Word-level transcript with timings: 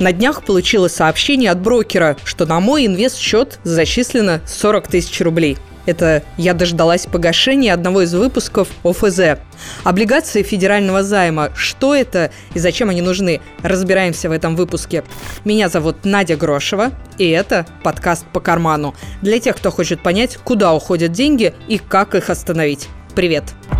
На 0.00 0.12
днях 0.12 0.44
получила 0.44 0.88
сообщение 0.88 1.50
от 1.50 1.60
брокера, 1.60 2.16
что 2.24 2.46
на 2.46 2.58
мой 2.58 2.86
инвест-счет 2.86 3.60
зачислено 3.64 4.40
40 4.46 4.88
тысяч 4.88 5.20
рублей. 5.20 5.58
Это 5.84 6.22
я 6.38 6.54
дождалась 6.54 7.04
погашения 7.04 7.74
одного 7.74 8.02
из 8.02 8.14
выпусков 8.14 8.68
ОФЗ. 8.82 9.40
Облигации 9.84 10.42
федерального 10.42 11.02
займа. 11.02 11.50
Что 11.54 11.94
это 11.94 12.30
и 12.54 12.58
зачем 12.58 12.88
они 12.88 13.02
нужны? 13.02 13.42
Разбираемся 13.62 14.30
в 14.30 14.32
этом 14.32 14.56
выпуске. 14.56 15.04
Меня 15.44 15.68
зовут 15.68 16.06
Надя 16.06 16.36
Грошева, 16.36 16.92
и 17.18 17.28
это 17.28 17.66
подкаст 17.82 18.24
«По 18.32 18.40
карману». 18.40 18.94
Для 19.20 19.38
тех, 19.38 19.56
кто 19.56 19.70
хочет 19.70 20.02
понять, 20.02 20.38
куда 20.42 20.72
уходят 20.72 21.12
деньги 21.12 21.52
и 21.68 21.76
как 21.76 22.14
их 22.14 22.30
остановить. 22.30 22.88
Привет! 23.14 23.44
Привет! 23.68 23.79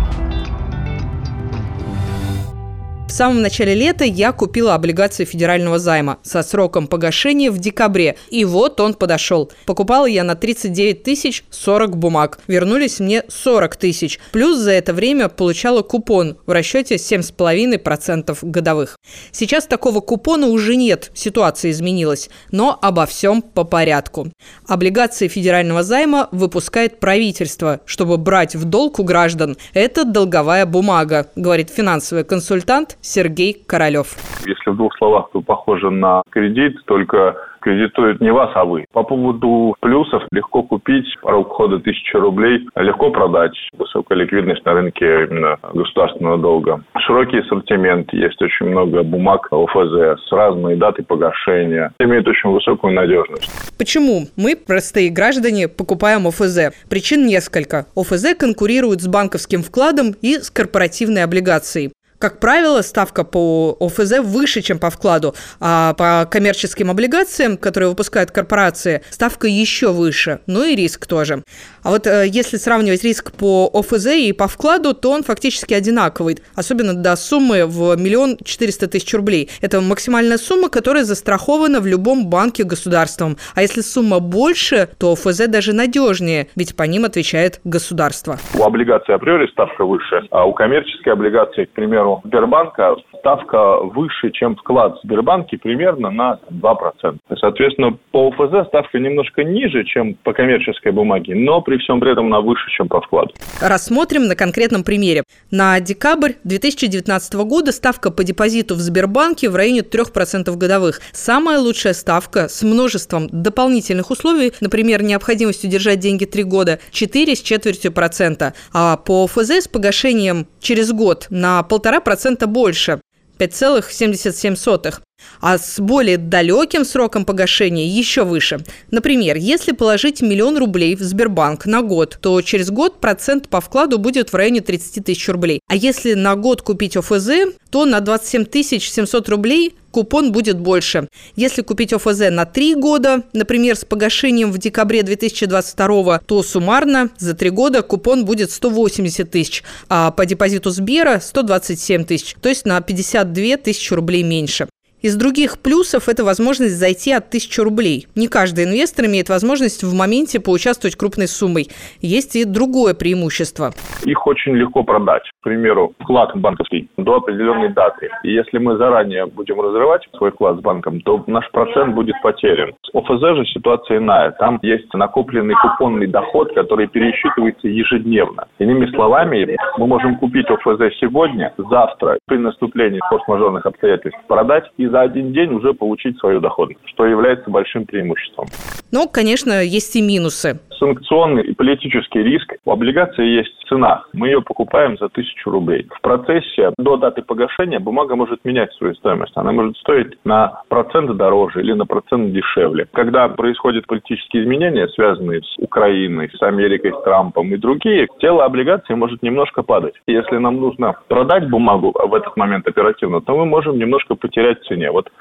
В 3.11 3.13
самом 3.13 3.41
начале 3.41 3.75
лета 3.75 4.05
я 4.05 4.31
купила 4.31 4.73
облигации 4.73 5.25
федерального 5.25 5.79
займа 5.79 6.19
со 6.23 6.43
сроком 6.43 6.87
погашения 6.87 7.51
в 7.51 7.59
декабре. 7.59 8.15
И 8.29 8.45
вот 8.45 8.79
он 8.79 8.93
подошел. 8.93 9.51
Покупала 9.65 10.05
я 10.05 10.23
на 10.23 10.35
39 10.35 11.03
тысяч 11.03 11.43
40 11.49 11.97
бумаг. 11.97 12.39
Вернулись 12.47 13.01
мне 13.01 13.23
40 13.27 13.75
тысяч. 13.75 14.17
Плюс 14.31 14.59
за 14.59 14.71
это 14.71 14.93
время 14.93 15.27
получала 15.27 15.81
купон 15.81 16.37
в 16.45 16.51
расчете 16.51 16.95
7,5% 16.95 18.37
годовых. 18.43 18.97
Сейчас 19.33 19.67
такого 19.67 19.99
купона 19.99 20.47
уже 20.47 20.77
нет. 20.77 21.11
Ситуация 21.13 21.71
изменилась. 21.71 22.29
Но 22.51 22.79
обо 22.81 23.05
всем 23.05 23.41
по 23.41 23.65
порядку. 23.65 24.29
Облигации 24.69 25.27
федерального 25.27 25.83
займа 25.83 26.29
выпускает 26.31 27.01
правительство, 27.01 27.81
чтобы 27.83 28.17
брать 28.17 28.55
в 28.55 28.63
долг 28.63 28.99
у 28.99 29.03
граждан. 29.03 29.57
Это 29.73 30.05
долговая 30.05 30.65
бумага, 30.65 31.27
говорит 31.35 31.69
финансовый 31.69 32.23
консультант 32.23 32.97
Сергей 33.01 33.55
Королев. 33.67 34.15
Если 34.45 34.69
в 34.69 34.75
двух 34.75 34.95
словах, 34.97 35.29
то 35.33 35.41
похоже 35.41 35.89
на 35.89 36.23
кредит, 36.29 36.77
только 36.85 37.35
кредитует 37.61 38.19
не 38.21 38.31
вас, 38.31 38.51
а 38.55 38.65
вы. 38.65 38.85
По 38.91 39.03
поводу 39.03 39.75
плюсов, 39.79 40.23
легко 40.31 40.63
купить, 40.63 41.05
порог 41.21 41.49
входа 41.49 41.75
1000 41.75 42.19
рублей, 42.19 42.67
легко 42.75 43.11
продать, 43.11 43.53
высокая 43.77 44.17
ликвидность 44.17 44.65
на 44.65 44.73
рынке 44.73 45.05
именно 45.05 45.57
государственного 45.73 46.37
долга. 46.37 46.83
Широкий 46.97 47.39
ассортимент, 47.39 48.11
есть 48.13 48.41
очень 48.41 48.67
много 48.67 49.03
бумаг 49.03 49.47
ОФЗ 49.51 50.21
с 50.27 50.31
разной 50.31 50.75
датой 50.75 51.05
погашения, 51.05 51.91
имеет 51.99 52.27
очень 52.27 52.49
высокую 52.49 52.93
надежность. 52.93 53.49
Почему 53.77 54.27
мы, 54.35 54.55
простые 54.55 55.09
граждане, 55.09 55.67
покупаем 55.67 56.27
ОФЗ? 56.27 56.71
Причин 56.89 57.25
несколько. 57.25 57.85
ОФЗ 57.95 58.35
конкурирует 58.37 59.01
с 59.01 59.07
банковским 59.07 59.61
вкладом 59.61 60.13
и 60.21 60.35
с 60.35 60.49
корпоративной 60.49 61.23
облигацией. 61.23 61.91
Как 62.21 62.39
правило, 62.39 62.83
ставка 62.83 63.23
по 63.23 63.75
ОФЗ 63.79 64.19
выше, 64.19 64.61
чем 64.61 64.77
по 64.77 64.91
вкладу, 64.91 65.33
а 65.59 65.95
по 65.95 66.29
коммерческим 66.29 66.91
облигациям, 66.91 67.57
которые 67.57 67.89
выпускают 67.89 68.29
корпорации, 68.29 69.01
ставка 69.09 69.47
еще 69.47 69.91
выше, 69.91 70.39
ну 70.45 70.63
и 70.63 70.75
риск 70.75 71.07
тоже. 71.07 71.41
А 71.81 71.89
вот 71.89 72.05
э, 72.05 72.27
если 72.27 72.57
сравнивать 72.57 73.03
риск 73.03 73.31
по 73.31 73.67
ОФЗ 73.73 74.05
и 74.17 74.33
по 74.33 74.47
вкладу, 74.47 74.93
то 74.93 75.09
он 75.09 75.23
фактически 75.23 75.73
одинаковый, 75.73 76.37
особенно 76.53 76.93
до 76.93 77.15
суммы 77.15 77.65
в 77.65 77.95
миллион 77.95 78.37
четыреста 78.43 78.87
тысяч 78.87 79.11
рублей. 79.15 79.49
Это 79.59 79.81
максимальная 79.81 80.37
сумма, 80.37 80.69
которая 80.69 81.05
застрахована 81.05 81.79
в 81.79 81.87
любом 81.87 82.27
банке 82.27 82.63
государством. 82.63 83.37
А 83.55 83.63
если 83.63 83.81
сумма 83.81 84.19
больше, 84.19 84.89
то 84.99 85.13
ОФЗ 85.13 85.47
даже 85.47 85.73
надежнее, 85.73 86.49
ведь 86.55 86.75
по 86.75 86.83
ним 86.83 87.05
отвечает 87.05 87.61
государство. 87.63 88.37
У 88.53 88.61
облигаций 88.61 89.15
априори 89.15 89.47
ставка 89.47 89.85
выше, 89.85 90.27
а 90.29 90.45
у 90.45 90.53
коммерческой 90.53 91.13
облигации, 91.13 91.65
к 91.65 91.71
примеру, 91.71 92.10
Сбербанка 92.25 92.95
ставка 93.21 93.77
выше, 93.77 94.31
чем 94.31 94.55
вклад 94.55 94.97
в 94.97 95.05
Сбербанке 95.05 95.57
примерно 95.57 96.09
на 96.09 96.39
2%. 96.49 97.17
Соответственно, 97.39 97.97
по 98.11 98.29
ОФЗ 98.29 98.67
ставка 98.67 98.99
немножко 98.99 99.43
ниже, 99.43 99.83
чем 99.85 100.15
по 100.23 100.33
коммерческой 100.33 100.91
бумаге, 100.91 101.35
но 101.35 101.61
при 101.61 101.77
всем 101.77 101.99
при 101.99 102.11
этом 102.11 102.25
она 102.27 102.41
выше, 102.41 102.69
чем 102.75 102.87
по 102.87 103.01
вкладу. 103.01 103.33
Рассмотрим 103.61 104.27
на 104.27 104.35
конкретном 104.35 104.83
примере. 104.83 105.23
На 105.51 105.79
декабрь 105.79 106.33
2019 106.43 107.33
года 107.45 107.71
ставка 107.71 108.11
по 108.11 108.23
депозиту 108.23 108.75
в 108.75 108.79
Сбербанке 108.79 109.49
в 109.49 109.55
районе 109.55 109.81
3% 109.81 110.55
годовых. 110.57 110.99
Самая 111.11 111.59
лучшая 111.59 111.93
ставка 111.93 112.47
с 112.47 112.63
множеством 112.63 113.27
дополнительных 113.31 114.09
условий, 114.09 114.51
например, 114.61 115.03
необходимостью 115.03 115.69
держать 115.69 115.99
деньги 115.99 116.25
3 116.25 116.43
года, 116.43 116.79
4 116.91 117.35
с 117.35 117.41
четвертью 117.41 117.91
процента. 117.91 118.53
А 118.73 118.97
по 118.97 119.25
ОФЗ 119.25 119.51
с 119.51 119.67
погашением 119.67 120.47
через 120.59 120.91
год 120.91 121.27
на 121.29 121.61
1,5% 122.05 122.45
больше. 122.47 123.01
5,77. 123.39 125.01
А 125.39 125.57
с 125.57 125.79
более 125.79 126.17
далеким 126.17 126.85
сроком 126.85 127.25
погашения 127.25 127.87
еще 127.87 128.23
выше. 128.23 128.59
Например, 128.91 129.35
если 129.35 129.71
положить 129.71 130.21
миллион 130.21 130.57
рублей 130.57 130.95
в 130.95 131.01
Сбербанк 131.01 131.65
на 131.65 131.81
год, 131.81 132.17
то 132.21 132.41
через 132.41 132.69
год 132.69 132.99
процент 132.99 133.49
по 133.49 133.61
вкладу 133.61 133.97
будет 133.97 134.31
в 134.31 134.35
районе 134.35 134.61
30 134.61 135.05
тысяч 135.05 135.27
рублей. 135.29 135.61
А 135.67 135.75
если 135.75 136.13
на 136.13 136.35
год 136.35 136.61
купить 136.61 136.97
ОФЗ, 136.97 137.29
то 137.69 137.85
на 137.85 138.01
27 138.01 138.45
700 138.79 139.29
рублей 139.29 139.75
купон 139.91 140.31
будет 140.31 140.59
больше. 140.59 141.07
Если 141.35 141.61
купить 141.61 141.93
ОФЗ 141.93 142.29
на 142.31 142.45
3 142.45 142.75
года, 142.75 143.23
например, 143.33 143.75
с 143.75 143.85
погашением 143.85 144.51
в 144.51 144.57
декабре 144.57 145.03
2022, 145.03 146.19
то 146.19 146.43
суммарно 146.43 147.09
за 147.17 147.33
3 147.33 147.49
года 147.49 147.81
купон 147.81 148.25
будет 148.25 148.51
180 148.51 149.29
тысяч, 149.29 149.63
а 149.89 150.11
по 150.11 150.25
депозиту 150.25 150.69
Сбера 150.71 151.19
127 151.19 152.05
тысяч, 152.05 152.35
то 152.41 152.49
есть 152.49 152.65
на 152.65 152.79
52 152.81 153.57
тысячи 153.57 153.93
рублей 153.93 154.23
меньше. 154.23 154.67
Из 155.01 155.15
других 155.15 155.57
плюсов 155.57 156.07
это 156.09 156.23
возможность 156.23 156.77
зайти 156.77 157.11
от 157.11 157.27
1000 157.29 157.63
рублей. 157.63 158.05
Не 158.15 158.27
каждый 158.27 158.65
инвестор 158.65 159.07
имеет 159.07 159.29
возможность 159.29 159.81
в 159.81 159.97
моменте 159.97 160.39
поучаствовать 160.39 160.95
крупной 160.95 161.27
суммой. 161.27 161.69
Есть 162.01 162.35
и 162.35 162.45
другое 162.45 162.93
преимущество. 162.93 163.71
Их 164.05 164.27
очень 164.27 164.53
легко 164.53 164.83
продать. 164.83 165.23
К 165.41 165.43
примеру, 165.45 165.95
вклад 165.97 166.35
банковский 166.35 166.87
до 166.97 167.15
определенной 167.15 167.73
даты. 167.73 168.09
И 168.23 168.31
если 168.31 168.59
мы 168.59 168.77
заранее 168.77 169.25
будем 169.25 169.59
разрывать 169.59 170.07
свой 170.15 170.29
вклад 170.31 170.59
с 170.59 170.61
банком, 170.61 171.01
то 171.01 171.23
наш 171.25 171.49
процент 171.49 171.95
будет 171.95 172.13
потерян. 172.21 172.73
С 172.83 172.93
ОФЗ 172.93 173.37
же 173.37 173.45
ситуация 173.45 173.97
иная. 173.97 174.29
Там 174.37 174.59
есть 174.61 174.93
накопленный 174.93 175.55
купонный 175.55 176.05
доход, 176.05 176.53
который 176.53 176.87
пересчитывается 176.87 177.67
ежедневно. 177.67 178.45
Иными 178.59 178.85
словами, 178.91 179.57
мы 179.79 179.87
можем 179.87 180.17
купить 180.19 180.45
ОФЗ 180.47 180.93
сегодня, 180.99 181.55
завтра, 181.57 182.19
при 182.27 182.37
наступлении 182.37 182.99
форс-мажорных 183.09 183.65
обстоятельств 183.65 184.19
продать 184.27 184.69
и 184.77 184.90
за 184.91 185.01
один 185.01 185.33
день 185.33 185.53
уже 185.53 185.73
получить 185.73 186.17
свою 186.19 186.39
доходность, 186.39 186.81
что 186.85 187.05
является 187.05 187.49
большим 187.49 187.85
преимуществом. 187.85 188.47
Но, 188.91 189.07
конечно, 189.07 189.63
есть 189.63 189.95
и 189.95 190.01
минусы 190.01 190.59
санкционный 190.81 191.43
и 191.43 191.53
политический 191.53 192.23
риск. 192.23 192.55
У 192.65 192.71
облигации 192.71 193.25
есть 193.25 193.53
цена. 193.69 194.03
Мы 194.13 194.27
ее 194.27 194.41
покупаем 194.41 194.97
за 194.97 195.09
тысячу 195.09 195.51
рублей. 195.51 195.87
В 195.95 196.01
процессе 196.01 196.73
до 196.77 196.97
даты 196.97 197.21
погашения 197.21 197.79
бумага 197.79 198.15
может 198.15 198.43
менять 198.43 198.73
свою 198.73 198.95
стоимость. 198.95 199.33
Она 199.35 199.51
может 199.51 199.77
стоить 199.77 200.17
на 200.25 200.63
процент 200.67 201.15
дороже 201.15 201.61
или 201.61 201.73
на 201.73 201.85
процент 201.85 202.33
дешевле. 202.33 202.87
Когда 202.91 203.29
происходят 203.29 203.85
политические 203.85 204.43
изменения, 204.43 204.87
связанные 204.89 205.41
с 205.41 205.57
Украиной, 205.59 206.29
с 206.33 206.41
Америкой, 206.41 206.91
с 206.91 207.03
Трампом 207.03 207.53
и 207.53 207.57
другие, 207.57 208.07
тело 208.19 208.43
облигации 208.43 208.95
может 208.95 209.21
немножко 209.21 209.61
падать. 209.61 209.93
Если 210.07 210.37
нам 210.37 210.59
нужно 210.59 210.95
продать 211.07 211.49
бумагу 211.49 211.93
в 211.93 212.13
этот 212.13 212.35
момент 212.37 212.67
оперативно, 212.67 213.21
то 213.21 213.37
мы 213.37 213.45
можем 213.45 213.77
немножко 213.77 214.15
потерять 214.15 214.63
цене. 214.63 214.91
Вот 214.91 215.11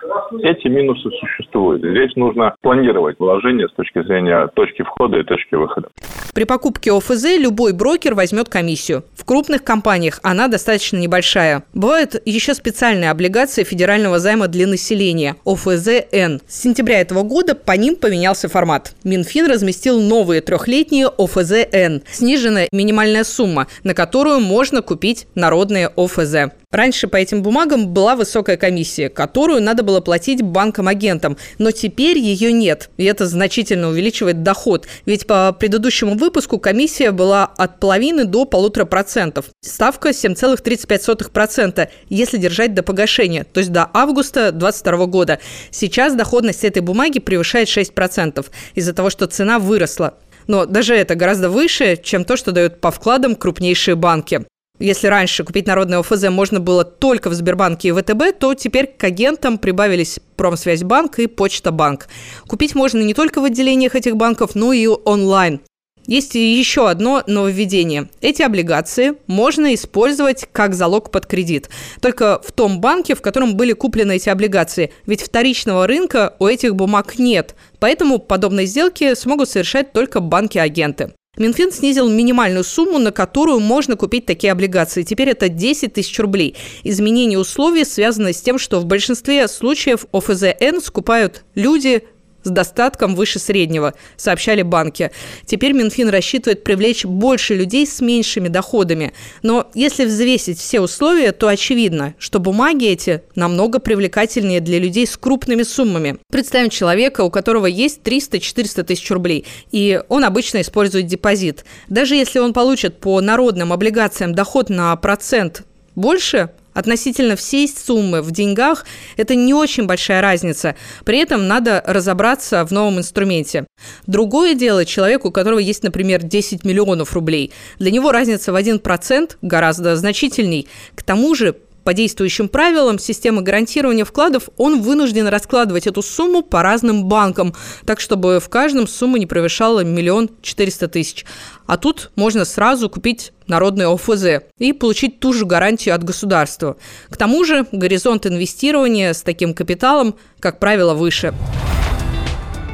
эти 0.43 0.69
минусы 0.69 1.11
существуют. 1.11 1.83
Здесь 1.83 2.17
нужно 2.17 2.55
планировать 2.63 3.19
вложения 3.19 3.69
с 3.69 3.73
точки 3.73 4.03
зрения 4.03 4.47
точки 4.55 4.83
входа 4.83 5.19
и 5.19 5.23
точки 5.23 5.50
точки 5.51 5.55
выхода. 5.55 5.89
При 6.33 6.45
покупке 6.45 6.93
ОФЗ 6.93 7.39
любой 7.39 7.73
брокер 7.73 8.15
возьмет 8.15 8.49
комиссию. 8.49 9.05
В 9.17 9.25
крупных 9.25 9.65
компаниях 9.65 10.21
она 10.23 10.49
достаточно 10.49 10.97
небольшая. 10.97 11.65
Бывают 11.75 12.21
еще 12.25 12.55
специальные 12.55 13.11
облигации 13.11 13.65
федерального 13.65 14.19
займа 14.19 14.47
для 14.47 14.67
населения– 14.67 15.37
ОФЗ-Н. 15.45 16.41
С 16.47 16.63
сентября 16.63 17.01
этого 17.01 17.23
года 17.23 17.55
по 17.55 17.73
ним 17.73 17.97
поменялся 17.97 18.49
формат. 18.49 18.95
Минфин 19.03 19.47
разместил 19.47 20.01
новые 20.01 20.41
трехлетние 20.41 21.09
ОФЗ-Н. 21.09 22.03
Сниженная 22.11 22.69
минимальная 22.71 23.25
сумма, 23.25 23.67
на 23.83 23.95
которую 23.95 24.41
можно 24.41 24.83
купить 24.83 25.27
народные 25.35 25.89
ОФЗ. 25.89 26.53
Раньше 26.73 27.09
по 27.09 27.17
этим 27.17 27.43
бумагам 27.43 27.89
была 27.89 28.15
высокая 28.15 28.57
комиссия, 28.57 29.09
которую 29.09 29.61
надо 29.61 29.83
было 29.83 30.01
платить 30.01 30.41
банкам-агентам, 30.41 31.37
но 31.59 31.73
теперь 31.73 32.17
ее 32.17 32.53
нет, 32.53 32.91
и 32.97 33.05
это 33.05 33.27
значительно 33.27 33.89
увеличивает 33.89 34.45
доход, 34.45 34.87
ведь 35.05 35.27
по 35.27 35.53
предыдущему 35.53 36.15
выпуску 36.15 36.61
комиссия 36.61 37.11
была 37.11 37.45
от 37.45 37.81
половины 37.81 38.25
до 38.25 38.45
полутора 38.45 38.85
процентов. 38.85 39.47
Ставка 39.61 40.11
7,35%, 40.11 41.89
если 42.09 42.39
держать 42.39 42.73
до 42.73 42.85
погашения, 42.85 43.43
то 43.43 43.59
есть 43.59 43.73
до 43.73 43.91
августа 43.93 44.53
2022 44.53 45.07
года. 45.07 45.41
Сейчас 45.73 46.15
доходность 46.15 46.63
этой 46.63 46.83
бумаги 46.83 47.19
превышает 47.19 47.67
6% 47.67 48.47
из-за 48.77 48.93
того, 48.93 49.11
что 49.11 49.27
цена 49.27 49.59
выросла. 49.59 50.19
Но 50.47 50.67
даже 50.67 50.95
это 50.95 51.17
гораздо 51.17 51.51
выше, 51.51 51.99
чем 52.01 52.25
то, 52.25 52.37
что 52.37 52.53
дают 52.53 52.81
по 52.81 52.93
вкладам 52.93 53.35
крупнейшие 53.35 53.97
банки. 53.97 54.47
Если 54.81 55.09
раньше 55.09 55.45
купить 55.45 55.67
народное 55.67 55.99
ОФЗ 55.99 56.31
можно 56.31 56.59
было 56.59 56.85
только 56.85 57.29
в 57.29 57.35
Сбербанке 57.35 57.89
и 57.89 57.93
ВТБ, 57.93 58.39
то 58.39 58.55
теперь 58.55 58.87
к 58.87 59.05
агентам 59.05 59.59
прибавились 59.59 60.21
Промсвязьбанк 60.37 61.19
и 61.19 61.27
Почта 61.27 61.71
Банк. 61.71 62.09
Купить 62.49 62.75
можно 62.75 63.03
не 63.03 63.13
только 63.13 63.43
в 63.43 63.45
отделениях 63.45 63.95
этих 63.95 64.17
банков, 64.17 64.55
но 64.55 64.73
и 64.73 64.87
онлайн. 64.87 65.61
Есть 66.07 66.35
еще 66.35 66.89
одно 66.89 67.23
нововведение. 67.27 68.09
Эти 68.23 68.41
облигации 68.41 69.17
можно 69.27 69.75
использовать 69.75 70.49
как 70.51 70.75
залог 70.75 71.11
под 71.11 71.27
кредит. 71.27 71.69
Только 72.01 72.41
в 72.43 72.51
том 72.51 72.81
банке, 72.81 73.15
в 73.15 73.21
котором 73.21 73.57
были 73.57 73.75
куплены 73.75 74.17
эти 74.17 74.31
облигации. 74.31 74.95
Ведь 75.05 75.21
вторичного 75.21 75.87
рынка 75.87 76.37
у 76.39 76.47
этих 76.47 76.75
бумаг 76.75 77.19
нет. 77.19 77.55
Поэтому 77.81 78.19
подобные 78.19 78.65
сделки 78.65 79.15
смогут 79.15 79.51
совершать 79.51 79.93
только 79.93 80.21
банки-агенты. 80.21 81.13
Минфин 81.37 81.71
снизил 81.71 82.09
минимальную 82.09 82.65
сумму, 82.65 82.99
на 82.99 83.13
которую 83.13 83.61
можно 83.61 83.95
купить 83.97 84.27
такие 84.27 84.53
облигации. 84.53 85.05
Теперь 85.05 85.29
это 85.31 85.49
10 85.49 85.93
тысяч 85.93 86.19
рублей. 86.19 86.57
Изменение 86.83 87.39
условий 87.39 87.85
связано 87.85 88.33
с 88.33 88.43
тем, 88.43 88.59
что 88.59 88.81
в 88.81 88.87
большинстве 88.87 89.47
случаев 89.47 90.07
ОФЗН 90.13 90.81
скупают 90.83 91.45
люди, 91.55 92.03
с 92.43 92.51
достатком 92.51 93.15
выше 93.15 93.39
среднего, 93.39 93.95
сообщали 94.17 94.63
банки. 94.63 95.11
Теперь 95.47 95.73
Минфин 95.73 96.09
рассчитывает 96.09 96.65
привлечь 96.65 97.05
больше 97.05 97.55
людей 97.55 97.87
с 97.87 98.01
меньшими 98.01 98.49
доходами. 98.49 99.13
Но 99.43 99.69
если 99.75 100.05
взвесить 100.05 100.59
все 100.59 100.81
условия, 100.81 101.33
то 101.33 101.49
очевидно, 101.49 102.15
что 102.19 102.41
бумаги 102.41 102.87
эти 102.87 103.23
намного 103.35 103.79
привлекательнее 103.79 104.61
для 104.61 104.79
людей 104.79 105.07
с 105.07 105.17
крупными 105.17 105.63
суммами. 105.63 106.19
Представим 106.31 106.71
человека, 106.71 107.23
у 107.23 107.31
которого 107.31 107.67
есть 107.67 108.01
300-400 108.03 108.85
тысяч 108.85 109.11
рублей, 109.11 109.47
и 109.71 110.01
он 110.09 110.25
обычно 110.25 110.61
использует 110.61 111.07
депозит. 111.07 111.65
Даже 111.89 112.15
если 112.15 112.39
он 112.39 112.53
получит 112.53 112.99
по 112.99 113.21
народным 113.21 113.73
облигациям 113.73 114.35
доход 114.35 114.71
на 114.71 114.95
процент 114.97 115.65
больше, 115.95 116.51
Относительно 116.75 117.37
всей 117.37 117.69
суммы 117.69 118.23
в 118.23 118.31
деньгах 118.31 118.87
это 119.17 119.35
не 119.35 119.55
очень 119.55 119.87
большая 119.87 120.21
разница. 120.21 120.77
При 121.05 121.19
этом 121.19 121.49
надо 121.49 121.83
разобраться 121.87 122.65
в 122.65 122.71
новом 122.71 122.99
инструменте. 122.99 123.67
Другое 124.07 124.55
дело 124.55 124.85
человеку, 124.85 125.29
у 125.29 125.33
которого 125.33 125.59
есть, 125.59 125.83
например, 125.83 126.23
10 126.23 126.65
миллионов 126.65 127.13
рублей. 127.15 127.53
Для 127.79 127.91
него 127.91 128.13
разница 128.13 128.53
в 128.53 128.57
1% 128.57 129.37
гораздо 129.43 129.97
значительней. 129.97 130.69
К 130.95 131.03
тому 131.03 131.35
же 131.35 131.57
по 131.85 131.95
действующим 131.95 132.49
правилам 132.49 132.99
системы 132.99 133.43
гарантирования 133.43 134.05
вкладов 134.05 134.49
он 134.57 134.83
вынужден 134.83 135.27
раскладывать 135.27 135.87
эту 135.87 136.03
сумму 136.03 136.43
по 136.43 136.63
разным 136.63 137.05
банкам, 137.05 137.55
так 137.87 138.01
чтобы 138.01 138.41
в 138.41 138.49
каждом 138.49 138.87
сумма 138.87 139.19
не 139.19 139.27
превышала 139.27 139.85
миллион 139.85 140.31
четыреста 140.43 140.89
тысяч. 140.89 141.25
А 141.67 141.77
тут 141.77 142.11
можно 142.17 142.45
сразу 142.45 142.91
купить 142.91 143.33
народное 143.47 143.89
ОФЗ 143.89 144.45
и 144.59 144.73
получить 144.73 145.21
ту 145.21 145.33
же 145.33 145.47
гарантию 145.47 145.95
от 145.95 146.05
государства. 146.05 146.77
К 147.09 147.17
тому 147.17 147.45
же 147.45 147.67
горизонт 147.73 148.27
инвестирования 148.27 149.13
с 149.13 149.23
таким 149.23 149.55
капиталом, 149.55 150.15
как 150.41 150.59
правило, 150.59 150.95
выше. 150.95 151.35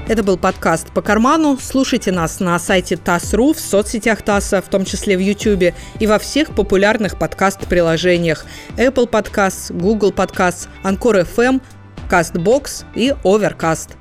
Это 0.08 0.22
был 0.22 0.36
подкаст 0.36 0.92
«По 0.92 1.02
карману». 1.02 1.58
Слушайте 1.60 2.12
нас 2.12 2.38
на 2.38 2.56
сайте 2.60 2.96
ТАСС.ру, 2.96 3.54
в 3.54 3.58
соцсетях 3.58 4.22
ТАССа, 4.22 4.62
в 4.62 4.68
том 4.68 4.84
числе 4.84 5.16
в 5.16 5.20
YouTube, 5.20 5.74
и 5.98 6.06
во 6.06 6.20
всех 6.20 6.54
популярных 6.54 7.18
подкаст-приложениях 7.18 8.46
Apple 8.76 9.10
Podcasts, 9.10 9.76
Google 9.76 10.12
Podcasts, 10.12 10.68
Anchor 10.84 11.26
FM, 11.26 11.60
CastBox 12.08 12.84
и 12.94 13.14
Overcast. 13.24 13.96